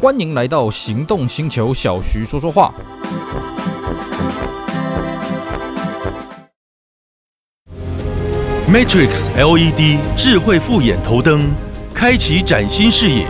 [0.00, 2.72] 欢迎来到行动星球，小徐说说话。
[8.72, 11.50] Matrix LED 智慧复眼头灯，
[11.92, 13.26] 开启崭新视野。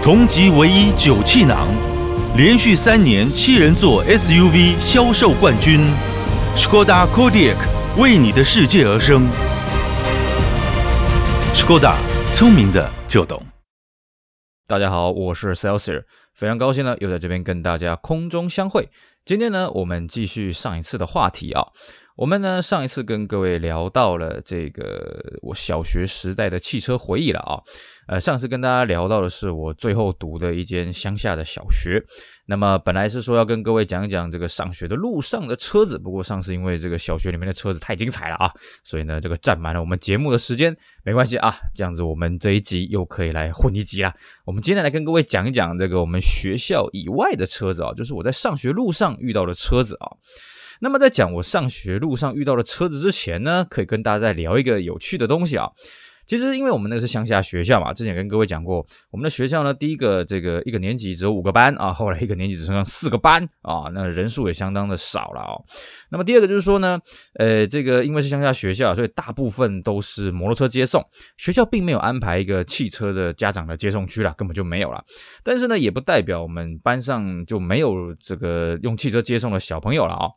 [0.00, 1.66] 同级唯一九气囊，
[2.36, 5.80] 连续三年七人座 SUV 销售冠军。
[6.54, 7.56] Skoda Kodiaq
[7.96, 9.26] 为你的世界而生。
[11.56, 11.96] Skoda，
[12.32, 13.42] 聪明的就懂。
[14.68, 16.04] 大家好，我是 Celsius，
[16.34, 18.90] 非常高兴呢，又在这边跟大家空中相会。
[19.28, 21.62] 今天呢，我们继续上一次的话题啊。
[22.16, 27.60] 我们呢，上一次跟各位聊到了这个我小学时代的汽车回忆了啊。
[28.08, 32.02] 呃，上次跟大家聊到的是我最后读的一间乡下的小学。
[32.46, 38.50] 那么本来是说要跟各位讲一讲这个上学的路上的车子，不过上次因为这个小学里面的车子太精彩了啊，
[38.82, 40.74] 所以呢，这个占满了我们节目的时间。
[41.04, 44.10] 没关系啊，这样子我们这一集又可以来混一集了。
[44.46, 50.08] 我们今天来跟各位讲一讲这个我们学校以外的车子啊，就是我在上学路上遇到的车子啊。
[50.80, 55.68] 那么在讲我上学路上遇到的车子之前呢，可以跟大家再聊一个有趣的东西啊。
[56.28, 65.64] 其实因为我们那个是乡下学校嘛，之前跟各位讲过，我们的学校呢，第一个这个一个年级只有五个班啊， 后来一个年级只剩下四个班啊，那人数也相当的少了哦。
[66.10, 67.00] 那么第二个就是说呢，
[67.38, 71.02] 呃，这个因为是乡下学校，所以大部分都是摩托车接送，
[71.38, 75.02] 学校并没有安排一个汽车的家长的接送区啦，根本就没有啦。
[75.42, 80.28] 但是呢，也不代表我们班上就没有这个用汽车接送的小朋友了啊。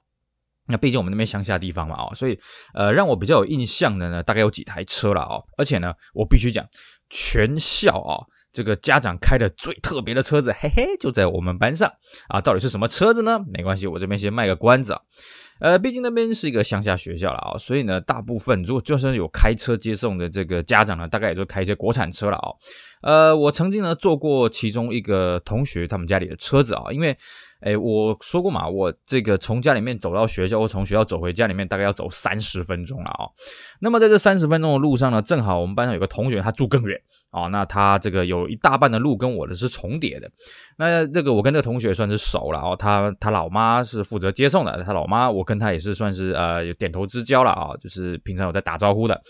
[0.72, 2.40] 那毕竟我们那边乡下地方嘛，哦，所以
[2.74, 5.44] 呃，让我比较有印象的呢，大概有几台车了哦。
[5.58, 6.66] 而且呢，我必须讲，
[7.10, 11.92] 全校啊，这个家长开的最特别的车子，嘿嘿，就在我们班上
[12.30, 12.42] 啊。
[12.42, 13.40] 到底是什么车子呢？
[13.54, 15.02] 没关系，我这边先卖个关子啊。
[15.60, 22.50] 呃，毕竟那边是一个乡下学校了啊，所以呢，大部分如果就算有开车接送的这个家长呢，大概也就开一些国产车了啊。
[23.04, 27.18] 呃，我曾经呢坐过其中一个同学他们家里的车子啊，因为。
[27.62, 33.30] 哎，我说过嘛，我这个从家里面走到学校，或从学校走回家里面，大概要走三十分钟了啊。
[33.80, 37.00] 那么在这三十分钟的路上呢，正好我们班上有个同学，他住更远
[37.30, 37.48] 啊。
[37.48, 40.30] 那他这个有一大半的路跟我的是重叠的。
[40.78, 42.76] 那这个我跟这个同学算是熟了啊。
[42.76, 49.22] 他他老妈是负责接送的，他老妈我跟他也是算是呃有点头之交了啊，就是平常有在打招呼的。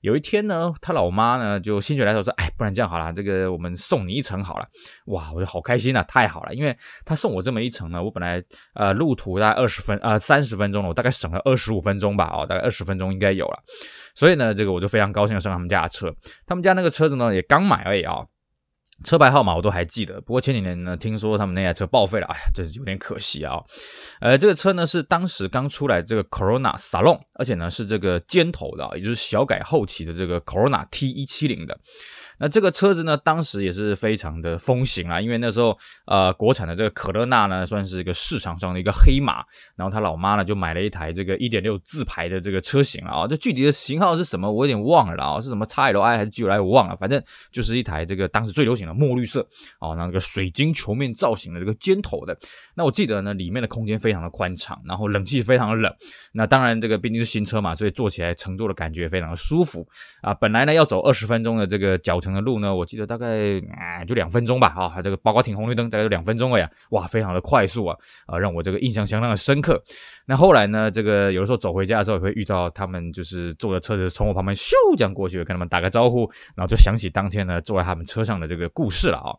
[0.00, 4.66] 有一天呢，他老妈呢就心血来潮说：“哎，不然这样好了，这个我们送你一程好了。”
[5.06, 6.54] 哇，我就好开心啊，太好了！
[6.54, 8.42] 因为他送我这么一程呢，我本来
[8.74, 13.58] 呃路途大概二十分呃三十分钟了，我大概省了二十五分钟吧，哦，大概二十分钟应该有了。
[14.14, 16.10] 所以呢，这个我就非常高兴的上他们家的车。
[16.46, 18.14] 他们家那个车子呢也刚买而已啊。
[18.14, 18.26] 哦
[19.04, 23.58] 车牌号码我都还记得，不过前几年呢，听说他们那台车报废了，哎呀，真是有点可惜啊。
[24.20, 31.78] 呃，这个车呢是当时刚出来这个 Corona Salon，而且呢是这个尖头的，也就是小改后期的这个 Corona T 一七零的。
[32.40, 39.44] 那这个车子呢，当时也是非常的风行啊，因为那时候呃，国产的这个可乐纳呢，算是一个市场上的一个黑马。
[39.76, 49.46] 然后他老妈呢，就买了一台这个一点六自排的这个车型啊，这具体的型号是什么，我有点忘了啊，是什么 XLI 还是 GLI 我忘了，反正就是一台这个当时最流行的墨绿色
[49.78, 52.34] 啊，那个水晶球面造型的这个尖头的。
[52.74, 55.94] 那我记得呢，里面的空间非常的宽敞，然后冷气非常的冷。
[56.32, 59.86] 那当然这个毕竟是新车嘛，所以坐起来乘坐的感觉非常的舒服
[60.22, 60.32] 啊。
[60.32, 67.96] 本来呢要走二十分钟的这个脚程的路呢，我记得大概啊、就两分钟吧，啊、这个包括停红绿灯大概就两分钟了呀，哇，非常的快速啊，
[68.26, 69.82] 啊，让我这个印象相当的深刻。
[70.26, 79.34] 那后来呢，这个有的时候走回家的时候也会遇到他们，就是坐着车子从我旁边咻这样过去，跟他们打个招呼，然后就想起当天呢坐在他们车上的这个故事了啊、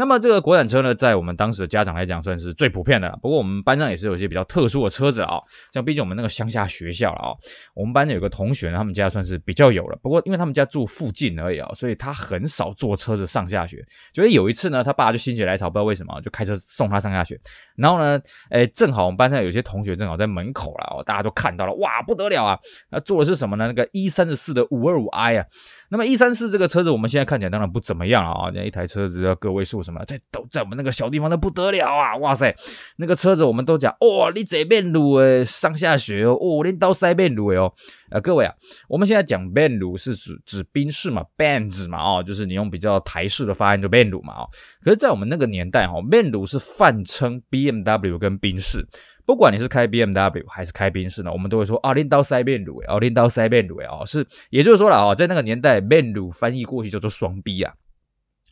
[0.00, 3.18] 那么这个国产车呢，在我们当时的家长来讲，算是最普遍的了。
[3.20, 5.38] 不过我们班上也是有一些比较特殊的车子啊，
[5.74, 7.36] 像毕竟我们那个乡下学校了啊，
[7.74, 9.98] 我们班有个同学呢，他们家算是比较有了。
[10.02, 13.84] 不过因为他们家住附近而已啊，所以他很少坐车子上下学。
[14.14, 17.38] 所以有一次呢，他爸就心血来潮，不知道为什么，就开车送他上下学。
[17.76, 18.18] 然后呢，
[18.48, 22.58] 哎，正好我们班上有些同学正好在门口了哦，大家都看到了，哇，不得了啊！
[22.88, 23.66] 那坐的是什么呢？
[23.66, 25.44] 那个 E 三十四的五二五 I 啊。
[25.92, 32.16] 那么 E 三四这个车子，我们现在看起来当然不怎么样了啊，那一台车子要个位数什么，在都在我们那个小地方都不得了啊！
[32.18, 32.54] 哇塞，
[32.96, 37.72] 那个车子我们都讲，哦，你这边路诶，上下学哦，哦，你到塞边路诶哦，
[38.12, 38.54] 呃，各位啊，
[38.88, 44.48] 我们现在讲边路是指指宾士嘛，Benz 嘛，哦，就是你用比较台式的发音就边路嘛，哦，
[44.84, 48.86] 可是，在我们那个年代哈，边路是泛称 BMW 跟宾士。
[49.30, 57.72] 不管你是开 BMW 还是开宾士呢，我们都会说啊，拎刀塞面鲁诶，哦，拎刀塞面鲁诶，哦，是，也就是说了啊，在那个年代，面鲁翻译过去叫做双 B 啊，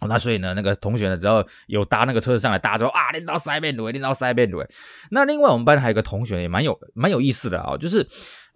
[0.06, 4.68] 那所以呢，那个同学呢，只要有搭那个车子上来，大家说啊，拎刀塞面鲁诶，拎刀塞面鲁诶。
[5.10, 8.06] 那另外我们班还有个同学也蛮有蛮有意思的啊，就是。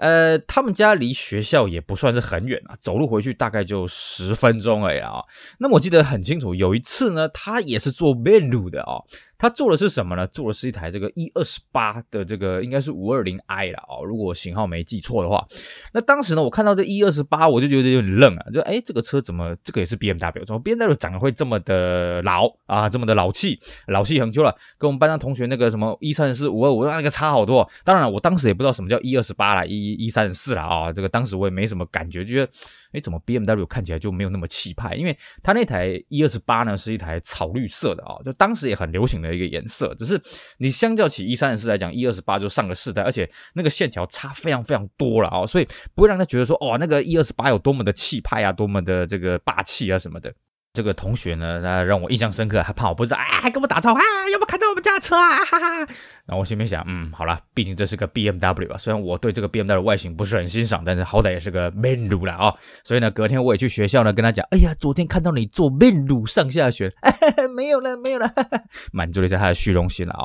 [0.02, 5.22] 呃，他们家离学校也不算是很远啊，走路回去大概就十分钟而已啊。
[5.58, 8.99] 那么我记得很清楚，有一次呢，他也是做面炉的啊。
[9.38, 10.25] 他做的是什么呢？
[10.28, 15.44] 做的是一台这个 E 二十八的这个应该是五二零 i 了哦，如果型号没记错的话。
[15.93, 20.44] 那当时呢，我看到这 E 二十八，我就觉得有点愣啊，就哎，这个车怎么这个也是 BMW？
[20.44, 23.58] 怎么 BMW 长得会这么的老啊，这么的老气，
[23.88, 24.56] 老气横秋了？
[24.78, 27.69] 跟我们班上同学那个什么 E 三十四五二五那个差好多。
[27.84, 32.52] 当然了，我当时也不知道什么叫 E 二十八了，E E 三四了啊，这个当时我也没什么感觉，就觉得。
[32.92, 34.94] 哎，怎么 BMW 看起来就没有那么气派？
[34.94, 39.94] 因为它那台 E 二十八呢，是一台草绿色的啊、哦，就当时也很流行的一个颜色。
[39.94, 40.20] 只是
[40.58, 50.30] 你相较起 E 三四来讲，E 二十八就上个世代，而且那个线条差非常非常多了啊、哦，所以不会让他觉得说，哦，那个 E 二十八有多么的气派啊，多么的这个霸气啊什么的。
[50.72, 55.36] 这个同学呢，他让我印象深刻，还怕我不知道，哎，还跟我打招呼啊，有没有看到我们家的车啊？
[55.44, 55.78] 哈哈。
[56.24, 62.54] 然后我心里面想，嗯，好了，毕竟这是个 BMW 啊，虽然我对这个 BMW 的外形不是很欣赏，但是好歹也是个 man 路了啊。
[62.84, 67.12] 所以呢，隔天我也去学校呢，跟他讲，哎呀，昨天看到你坐 man 路上下学，哎，
[67.54, 70.25] 没有了，没有了，哈哈，满足了一下他的虚荣心了啊。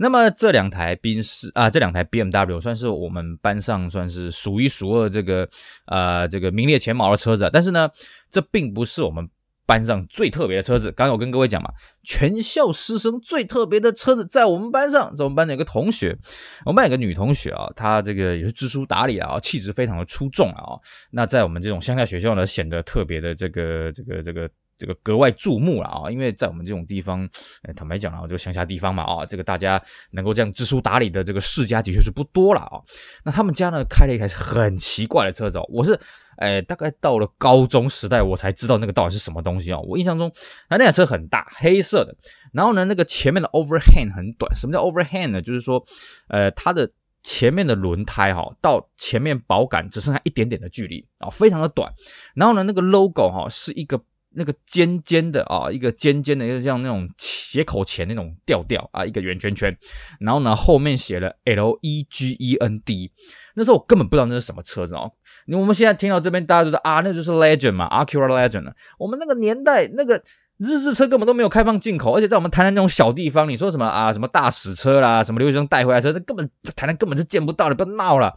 [0.00, 5.48] 那么这两台宾士啊，这两台 BMW 算是我们班上算是数一数二这个
[5.86, 7.88] 呃这个名列前茅的车子，但是呢，
[8.28, 9.28] 这并不是我们。
[9.68, 11.70] 班上最特别的车子，刚才我跟各位讲嘛，
[12.02, 16.16] 全校师生最特别的车子在我们班上，在我们班有个同学，
[16.64, 20.80] 我们班有个女同学啊，她这个也是知书达理啊，气质非常的出众啊，
[21.10, 27.28] 那在我们这种乡下学校呢，显得特别的这个这个这个这个格外注目了啊，因为在我们这种地方，
[27.76, 29.82] 坦白讲啊，就乡下地方嘛啊，这个大家
[30.12, 32.80] 能够这样知书达理的这个世家的确是不多了啊，
[33.24, 35.98] 那他们家呢开了一台很奇怪的车子哦，我是。
[36.40, 39.84] 哎，大概到了高中时代，我才知道那个到底是什么东西哦。
[39.88, 40.32] 我印象中，
[40.70, 42.16] 那那台车很大，黑色的，
[42.52, 44.54] 然后呢，那个前面的 overhang 很短。
[44.54, 45.42] 什么叫 overhang 呢？
[45.42, 45.84] 就是说，
[46.28, 46.88] 呃，它的
[47.24, 51.92] 前面的轮胎哈，到前面保杆只剩下一点点的距离啊，非常的短。
[52.36, 54.00] 然后呢，那个 logo 哈是一个
[54.34, 59.76] 那个尖尖的啊，一个尖尖的，就像那种斜口钳那种调调啊，一个圆圈圈。
[60.20, 63.10] 然后呢，后面写了 L E G E N D。
[63.54, 65.10] 那时候我根本不知道那是什么车子哦。
[65.48, 68.72] 我们现在听到这边，大家就说啊，那就是 Legend 嘛，Acura Legend。
[68.98, 70.22] 我们那个年代，那个
[70.58, 78.32] 日式车根本都没有开放进口，而且在我们台南那种小地方，你说什么啊，什么大使车啦，什么留学生带回来车，那根本台南根本是见不到的，不要闹了。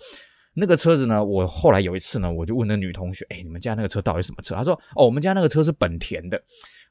[0.54, 4.56] 那个车子呢，我后来有一次呢，我就问那女同学，哎，你们家那个车到底什么车？
[4.56, 6.42] 她说，哦，我们家那个车是本田的。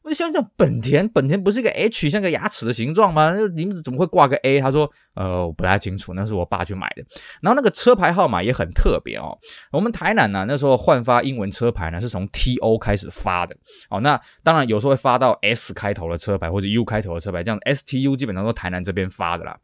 [0.02, 3.34] 我就想想，本田，本田不是一个 H 像个牙齿的形状吗？
[3.36, 4.58] 那你们怎么会挂个 A？
[4.58, 7.04] 她说，呃，我不太清楚，那是我爸去买的。
[7.42, 9.36] 然后那个车牌号码也很特别哦。
[9.70, 13.54] 我们台南呢，那时候换发英文车牌呢，是从 TO 开始发的。
[13.90, 19.58] 哦，那当然有时候会发到 S 开头的车牌或者 U 开头的车牌，这样 STU 基本上都是台南这边发的啦。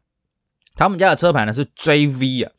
[0.75, 2.51] 他们家的车牌呢是 JV 啊。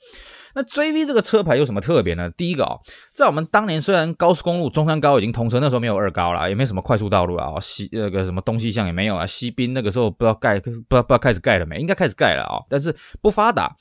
[0.58, 2.28] 那 JV 这个车牌有什么特别呢？
[2.37, 2.81] 第一个啊、哦，
[3.12, 13.72] 在我们当年虽然高速公路中山高已经通车，那时候没有二高啦，也没什么快速道路啊，西那个什么东西向也没有啊，西滨那个时候不知道盖不知道不知道开始盖了没，应该开始盖了啊、哦，但是不发达。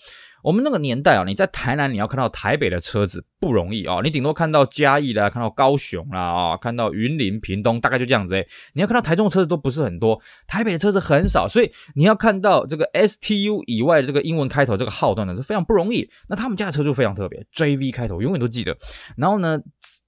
[0.47, 8.47] 我们那个年代啊，你在台南你要看到台北的车子不容易啊，你顶多看到嘉义啦，看到高雄啦啊，看到云林、屏东，大概就这样子诶。
[8.71, 16.09] 你要看到台中的车子都不是很多，台北的车子很少，所以你要看到这个 STU 以外的这个英文开头这个号段呢是非常不容易。
[16.29, 18.77] 那他们家的车就非常特别，JV 开头，永远都记得。
[19.17, 19.59] 然后呢，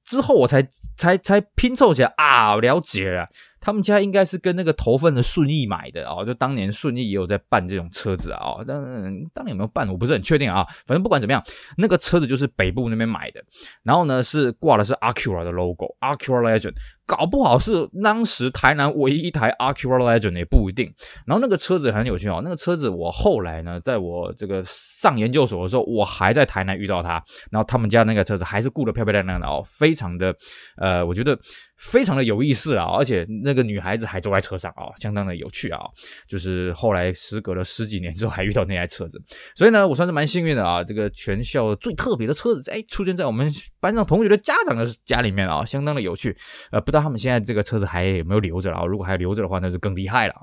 [0.05, 0.65] 之后我才
[0.95, 3.27] 才才拼凑起来啊，了解了。
[3.61, 8.75] 他们家应该是跟那个头份的顺义买的哦，就当年顺义也有在办这种车子啊，但
[9.33, 10.65] 当年有没有办我不是很确定啊。
[10.85, 11.43] 反正不管怎么样，
[11.77, 13.43] 那个车子就是北部那边买的，
[13.83, 16.75] 然后呢是挂的是 Acura 的 logo，Acura Legend。
[17.09, 20.93] 搞不好是当时台南唯一一台 Acura Legend 也不一定。
[21.25, 27.13] 然后那个车子很有趣哦，那个车子我后来呢，在我这个上研究所的时候，我还在台南遇到他。
[27.49, 30.35] 然后他们家那个车子还是顾得漂漂亮亮的哦，非常的
[30.77, 31.35] 呃，我觉得
[31.77, 32.85] 非常的有意思啊。
[32.85, 35.79] 而且那个女孩子还坐在车上啊，相当的有趣啊。
[36.27, 39.19] 就是后来时隔了十几年之后还遇到那台车子，
[39.55, 40.83] 所以呢，我算是蛮幸运的啊。
[40.83, 46.37] 这个全校最特别的车子，哎，出现在我们班上同学的家长的家里面啊，相当的有趣。
[46.71, 46.98] 呃，不知道。
[47.01, 48.85] 他们现在这个车子还有没有留着了？
[48.85, 50.33] 如果还留着的话，那就更厉害了。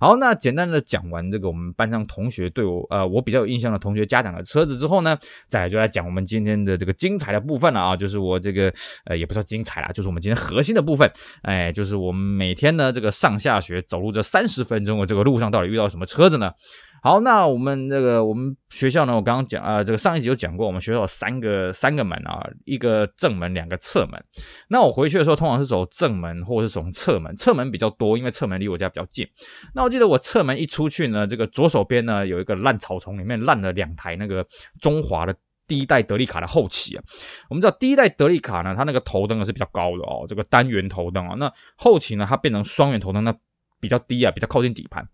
[0.00, 5.18] 好，那简单的讲完这个我们班上同学对我呃我比较有印象的同学家长的车子之后呢，
[5.48, 8.72] 再就来讲我们今天的这个精彩的部分了啊，就是我这个
[9.06, 11.10] 呃也不说精彩了，就是我们今天核心的部分，
[11.42, 16.52] 哎，就是我们每天呢这个上下学走路这三十分钟的这个路上到底遇到什么车子呢？
[17.00, 24.20] 好，那我们这个我们学校呢，我刚刚讲啊、这个上一集有讲过，我们学校有三个三个门啊，一个正门，两个侧门。
[24.68, 29.26] 那我回去的时候，通常是走正门或者是从侧门，侧门比较多，因为侧门离我家比较近。
[29.74, 34.44] 那我记得我侧门一出去呢，这个左手边呢有一个烂草丛，里面烂了两台那个
[34.80, 35.32] 中华的
[35.68, 37.04] 第一代德利卡的后期啊。
[37.48, 41.36] 我们知道第一代德利卡呢，它那个头灯呢是比较高的哦，这个单元头灯啊。
[41.36, 43.32] 那后期呢，它变成双元头灯，那
[43.78, 45.08] 比较低啊，比较靠近底盘。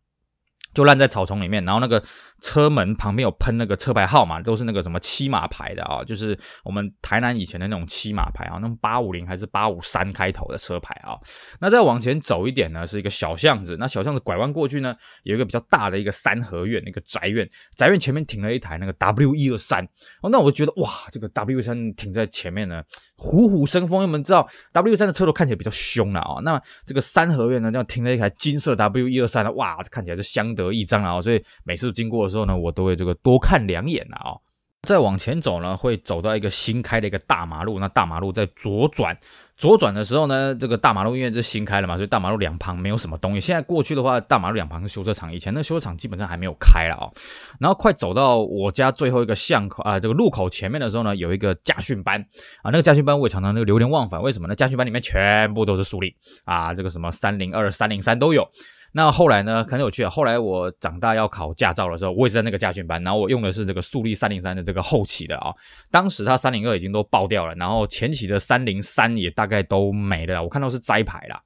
[0.75, 2.03] 就烂在草丛里面，然后那个
[2.41, 11.17] 车门旁边有喷那个车牌号码，都是那个什么七马牌的啊，就是我们台南以前的那种七马牌啊，那种八五零还是八五三开头的车牌啊。
[11.61, 19.85] 那再往前走一点呢，是一个小巷子，那小巷子拐弯过去呢，有一个比较大的一个三合院，那个宅院，宅院前面停了一台那个 W 一二三
[20.23, 22.83] 哦，那我就觉得哇，这个 W 三停在前面呢，
[23.17, 34.37] 虎虎生风，因为我们知道 W 三的车头看起来比较凶了啊，那这个三合院呢，这样停了一台金色 W 一二三的，哇，这看起来是相得益彰啊，所以每次经过的时候呢，我都会这个多看两眼啊、
[34.83, 39.17] 再往前走呢，会走到一个新开的一个大马路，那大马路在左转，
[39.57, 43.41] 左转的时候呢，这个大马路因为是新开了嘛，所以大马路两旁没有什么东西。
[43.41, 47.13] 现在过去的话，大马路两旁是修车厂，以前那修车厂基本上还没有开了啊、哦。
[47.59, 52.21] 然后快走到我家最后一个巷口啊，这个路口前面的时候呢，有一个驾训班
[52.63, 54.55] 啊，那个驾训班我也常常那个流连忘返，为什么呢？
[54.55, 58.47] 驾训班里面全部都是速力啊，这个什么三零二、三零三都有。
[58.97, 60.09] 那后来呢，很有趣啊。
[60.09, 65.53] 后来我长大要考驾照的时候，我也是在那个驾训班，然后我用的是这个速力三零三的这个后期的啊。
[65.91, 71.41] 当时它三零二已经都爆掉了，然后前期的三零三也大概都没了，我看到是摘牌了。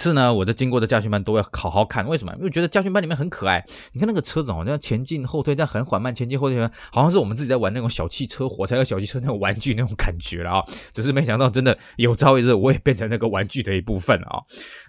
[0.00, 2.32] 次呢，我在经过的驾训班都要好好看，为什么？
[2.38, 3.62] 因为觉得驾训班里面很可爱。
[3.92, 6.58] 你看那个车子好像前进后退，这样很缓慢，前进后退，
[6.90, 10.64] 好像是我们自己在玩那种小汽车、火柴和小汽车那种玩具那种感觉了啊！
[10.94, 14.40] 只是没想到，真的有朝一日我也变成那个玩具的一部分啊！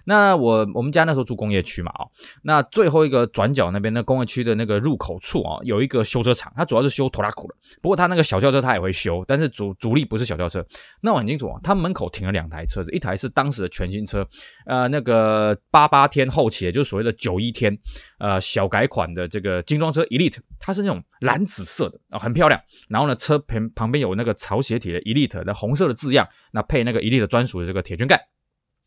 [0.06, 2.06] 那我我们家那时候住工业区嘛啊，
[2.42, 7.54] 那最后一个转角那边那工业区的那个入口处啊，有一个修车厂，它主要是修拖拉库的。
[7.82, 10.64] 不过它那个小轿车它也会修，但是主主力不是小轿车。
[11.02, 14.26] 那我很清楚啊，它门口停了两台车子，一台是当时的全新车，
[14.64, 17.76] 呃，那个八八天后期，也就是所谓的九一天，
[18.18, 22.60] 呃，小改款的这个精装车 Elite，它是那种蓝紫色的啊，很漂亮。
[22.88, 28.28] 然后呢，车旁旁边有那个潮鞋体的 Elite 的红色的字样，那配那个 Elite 专属的这个铁圈盖。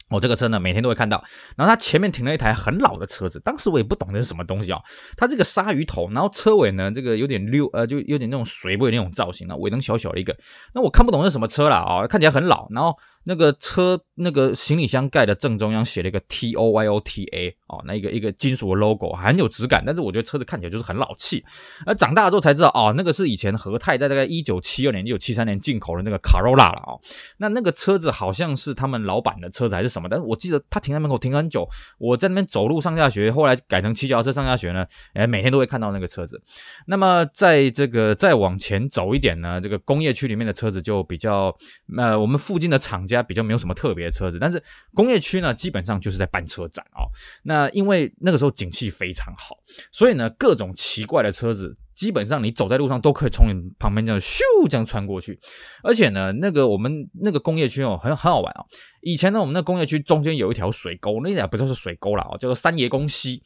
[0.09, 1.23] 我、哦、这个车呢，每天都会看到。
[1.57, 4.79] 然后它前面停了一台很老的车子，当时我也不懂这是什么东西啊、
[5.17, 10.37] 它这个鲨鱼头，然后车尾呢，这个有点溜，呃，就有点那种水尾那种造型啊，尾灯小小的一个。
[10.75, 12.67] 那我看不懂是什么车了啊、看起来很老。
[12.69, 12.95] 然后。
[13.25, 21.43] 那个车那个行李箱盖的正中央写了一个 T O Y O T A 哦，那一个一个金属的 logo 很有质感，但是我觉得车子看起来就是很老气。
[21.85, 27.01] 而长大之后才知道哦，那个是以前和泰在大概一九七二年、一九七三年进口的那个卡罗拉了哦。
[27.37, 30.07] 那那个车子好像是他们老板的车子还是什么？
[30.07, 31.67] 但是我记得他停在门口停很久，
[31.97, 36.39] 我在那边走路上下学，后来改成骑脚踏车上下学呢，哎，每天都会看到那个车子。
[36.85, 41.55] 那么在这个再往前走一点呢，这个工业区里面的车子就比较
[41.97, 43.14] 呃，我们附近的厂家。
[43.15, 44.61] 家比较没有什么特别的车子，但是
[44.93, 47.07] 工业区呢，基本上就是在办车展啊。
[47.43, 49.57] 那因为那个时候景气非常好，
[49.91, 51.75] 所以呢，各种奇怪的车子。
[51.95, 55.39] 基本上你走在路上都可以从你旁边这样咻这样穿过去，
[55.81, 56.91] 而且呢，那个我们
[57.21, 58.65] 那个工业区哦，很很好玩啊。
[59.05, 63.39] 以前呢，我们那工业区中间有一条水沟，那条不就是水沟了哦，叫做三爷公溪。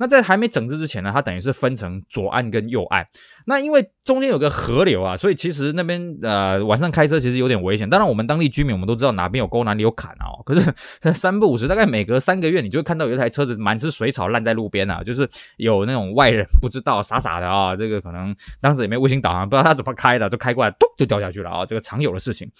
[0.00, 3.06] 那在还没整治之前呢，它等于是分成左岸跟右岸。
[3.46, 7.88] 那因为中间有个河流啊，所以其实那边呃晚上开车其实有点危险。
[7.88, 10.42] 当然，我们当地居民我们都知道哪边有沟哪里有坎哦。
[10.44, 10.74] 可是
[11.14, 15.28] 三不五时，大概每隔三个月，你就会看到有一台车子满是水草烂在路边啊，就是
[15.58, 18.00] 有那种外人不知道傻傻的啊这个。
[18.00, 21.64] 可能当时也没卫星导航，不知道他怎么开的，就开过来，咚就掉下去了啊！
[21.64, 22.50] 这个常有的事情。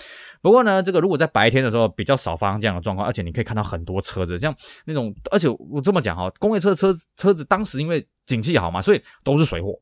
[0.41, 9.73] 不过呢，这个如果在白天的时候比较少发 发生这样的状况，而且你可以看到很多车子，像那种，而且我这么讲哈，工业车车车子当时因为景气好嘛，所以都是水货，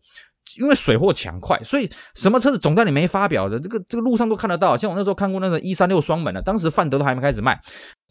[0.61, 4.77] 因为水货抢快，所以什么车子总代理没发表的，这个这个路上都看得到。
[4.77, 7.61] 像我那时候看过那个一三六双门的，当时范德都还没开始卖。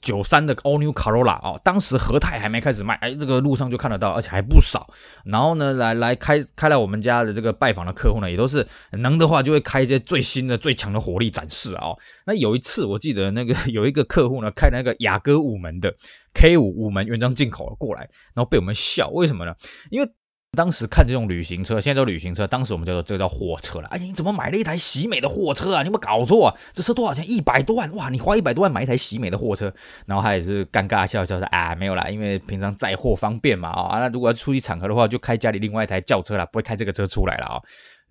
[0.01, 4.91] 九三的 All New Corolla 哦，当时和泰还没开始卖，哎，这个路上就看得到，而且还不少。
[5.23, 11.89] 然后呢，来来开开来我们家的这个拜访的客户呢，也都是能的话就会开一些最新的、最强的火力展示啊、
[12.25, 15.93] 那有一次我记得那个 有一个客户呢，开了那个雅阁五门的
[16.33, 18.01] K 五五门原装进口过来，
[18.33, 19.53] 然后被我们笑，为什么呢？
[19.89, 20.09] 因为。
[20.57, 23.87] 当时看这种旅行车，现在叫旅行车，当时我们叫做这个叫货车了。
[23.87, 25.81] 哎，你怎么买了一台喜美的货车啊？
[25.81, 26.55] 你有没有搞错啊？
[26.73, 27.23] 这车多少钱？
[27.25, 28.09] 一百多万哇！
[28.09, 29.73] 你花一百多万买一台喜美的货车，
[30.05, 33.99] 然后他也是尴尬笑笑说：“啊，没有啦，因为平常载货方便嘛啊。
[33.99, 37.61] 那如果要出席场合的话，就开家里另外一台轿车了，不会开这个车出来了啊。”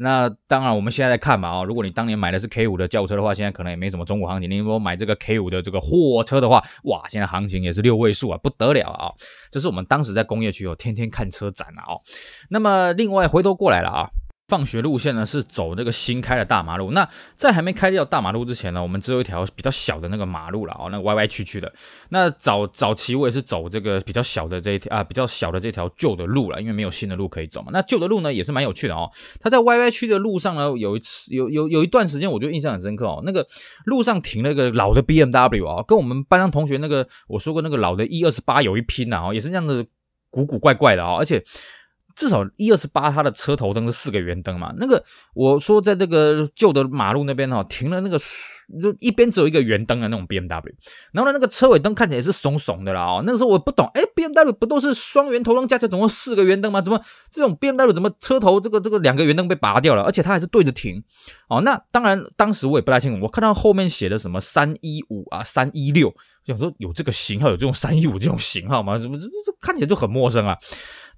[0.02, 4.50] 那当然，我们现在在看嘛，哦，如果你当年买的是 K 五的轿车的话，现在可能也没什么中国行情。
[4.50, 9.12] 你如果买这个 K 五的这个货车的话，哇，现在行情也是六位数啊，不得了啊！
[9.50, 12.00] 这是我们当时在工业区哦，天天看车展啊，哦。
[12.48, 14.10] 那么另外回头过来了啊。
[14.50, 16.90] 放学路线呢是走这个新开的大马路。
[16.90, 21.72] 那在还没开掉大马路之前呢，我们只有一条比较小的那个马路了哦，那个歪歪曲曲的。
[22.08, 27.70] 那早早期我也是走这个比较小的这一条啊，比较小的这条旧的路了，因为没有新的路可以走嘛。
[27.72, 29.08] 那旧的路呢也是蛮有趣的哦。
[29.40, 33.22] 它在歪歪曲的路上呢，有一次有有有一段时间，我就印象很深刻哦。
[33.24, 33.46] 那个
[33.84, 39.86] 路上停了个老的 BMW 啊，跟我们班上同学那个我说过那个老的 E 二十八有一拼啊，也是那样的
[40.28, 41.44] 古古怪怪的啊，而且。
[42.20, 44.74] 至少一二十八，它的车头灯是四个圆灯嘛？
[44.76, 50.70] 那个我说在这个旧的马路那边哈，停了那个就一边只有一个圆灯的那种 BMW，
[51.12, 53.22] 然后呢，那个车尾灯看起来是怂怂的啦哦。
[53.24, 56.82] 那个时候我不懂，哎，BMW 不都是双圆头灯加起来总共四个圆灯吗？
[56.82, 60.02] 怎么这种 BMW 怎么车头这个这个两个圆灯被拔掉了？
[60.02, 61.02] 而且它还是对着停
[61.48, 61.62] 哦。
[61.62, 68.98] 那当然，当时我也不太清楚，我看到后面写的什么三一五啊，三一六，想说有这个型号，有这种三一五这种型号吗？
[68.98, 70.58] 怎么这这看起来就很陌生啊？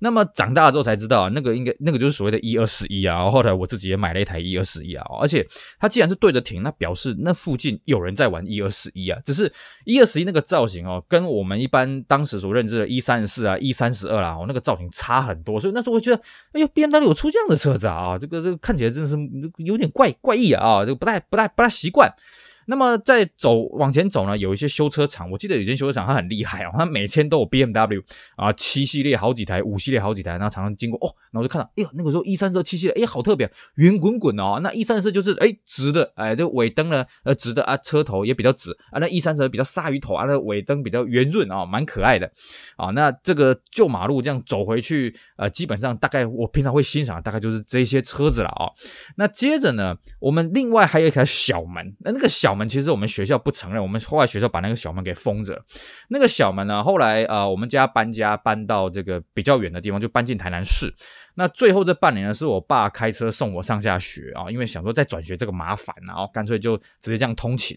[0.02, 3.30] 那么长大之后才知道，那个应该那个就是所谓的一二十一啊。
[3.30, 5.46] 后来我自己也买了一台一二十一啊，而且
[5.78, 9.16] 它既然是对着停，那表示那附近有人在玩一二十一啊。
[9.24, 9.50] 只是
[9.84, 15.60] 一二十一那个造型哦，跟我们一般当时所认知的一三十四啊、一三十二啦，哦，那个造型差很多。
[15.60, 19.16] 所以那时候我觉得，哎呦，BMW 有出这样的车子啊，啊，这个这个看起来真的是
[19.58, 22.12] 有点怪怪异啊，这个不太不太不太习惯。
[22.66, 28.02] 那么在走往前走呢，有一些修车厂，我记得有一间修车厂，它很厉害哦，它每天都有 BMW
[28.36, 42.30] 啊，七系列好几台，五系列好几台，然后常常经过哦，然后就看到，哎呦，那个时候 E 三十二七系列，哎，好特别，圆滚滚哦，那 E 三十就是哎直的，哎，这尾灯呢呃直的啊，车头也比较直啊，那 E 三十比较鲨鱼头啊，那尾灯比较圆润啊，蛮可爱的
[42.76, 48.70] 啊，那这个旧马路这样走回去，呃，基本上大概我平常会欣赏大概就是这些车子了啊，
[49.16, 52.51] 那接着呢，我们另外还有一条小门，那那个小。
[52.52, 55.58] 小门其实我们学校不承认，我们后来学校把那个小门给封着。
[56.10, 60.92] 那个小门呢，后来呃，我们家搬家搬到这个比较远的地方，就搬进台南市。
[61.36, 67.74] 那最后这半年呢，是我爸开车送我上下学啊，因为想说再转学这个麻烦，然后干脆就直接这样通勤。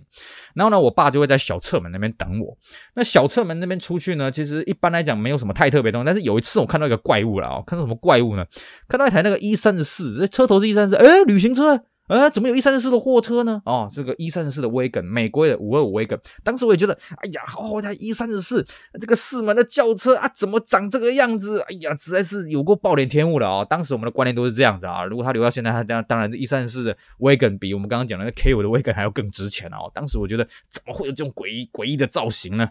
[0.54, 2.58] 然后呢，我爸就会在小侧门那边等我。
[2.96, 6.06] 那小侧门那边出去呢，其实一般来讲没有什么太特别的东西。
[6.06, 8.46] 但是有一次我看到一个怪物了啊，看到什么怪物呢？
[8.90, 11.86] 看到一台那个 E 三十四，这车头是 E 三十四，哎，旅行车。
[12.08, 13.62] 呃，怎么有一三十四的货车呢？
[13.66, 16.20] 哦，这个一三十四的 Wagon，美国的五二五 Wagon。
[16.44, 18.66] 当时我也觉得，哎呀，好好台一三十四，
[19.02, 21.60] 这个四门的轿车啊，怎么长这个样子？
[21.62, 23.68] 哎呀，实在是有过暴殄天物的啊、哦！
[23.68, 25.04] 当时我们的观念都是这样子啊。
[25.04, 29.90] 如果他留到现在，他当当然这 E 三十四的 Wagon 比我们刚刚讲的 K 五的 Wagon 还要更值钱哦。
[29.94, 32.70] 当时我觉得，怎么会有这种诡异诡异的造型呢？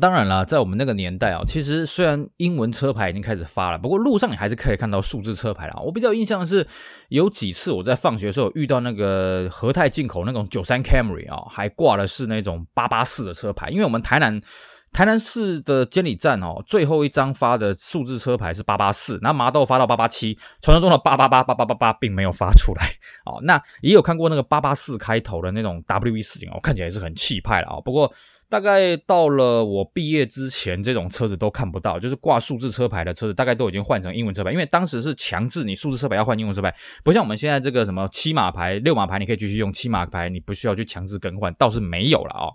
[0.00, 5.80] 当然了，在我们那个年代啊，其实虽然英文车牌已经开始发了，不过路上你还是可以看到数字车牌了。
[5.82, 6.66] 我比较印象的是，
[7.08, 13.68] 有几次我在放学的时候遇到那个和泰进口那种九三 Camry 啊，还挂的是那种八八四的车牌。
[13.70, 14.40] 因为我们台南
[14.92, 22.84] 台南市的监理站哦，最后一张发的数字车牌是八八四，那麻豆发到八八七，传说中的八八八八八八八并没有发出来
[23.24, 23.40] 哦。
[23.44, 27.80] 那也有看过那个八八四开头的那种 W 一四零哦，看起来是很气派了啊。
[27.80, 28.12] 不过。
[28.48, 42.52] 大概到了我毕业之前，这种车子都看不到，就是挂数字车牌的车子，大概都已经换成英文车牌，因为当时是强制你数字车牌要换英文车牌，不像我们现在这个什么七码牌、六码牌，你可以继续用七码牌，你不需要去强制更换，倒是没有了啊、哦。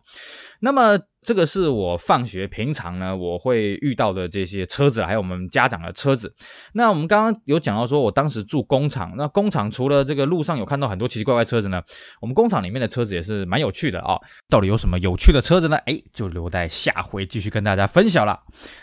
[0.62, 0.99] 那么。
[1.21, 6.34] 这个是我放学平常呢，我会遇到的这些车子，还有我们家长的车子。
[6.73, 11.82] 那我们刚刚有讲到说，我当时住工厂，那工厂除了这个路上有看到很多奇奇怪怪车子呢，
[12.21, 14.17] 我们工厂里面的车子也是蛮有趣的啊。
[14.47, 15.77] 到底有什么有趣的车子呢？
[15.86, 18.39] 哎，就留待下回继续跟大家分享了。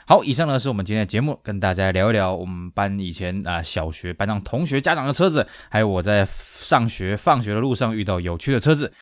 [0.06, 8.92] 好，以上呢是我们今天的节目，跟大家聊一聊我们班以前啊小学班上同学家长的车子，还有我在上学放学的路上遇到有趣的车子。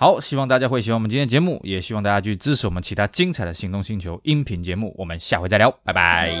[0.00, 4.94] 好，希望大家会喜欢我们今天的节目，也希望大家去支持我们其他精彩的行动星球音频节目。
[4.96, 6.36] 我们下回再聊，拜拜。